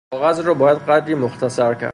[0.11, 1.89] کاغذ را باید قدری مختصر کرد